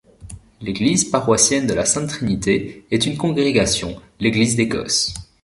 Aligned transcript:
L’église 0.61 1.03
paroissienne 1.05 1.67
de 1.67 1.75
la 1.75 1.85
Sainte 1.85 2.09
Trinité 2.09 2.85
est 2.89 3.05
une 3.05 3.17
congrégation 3.17 4.01
l’Église 4.19 4.55
d'Écosse. 4.55 5.13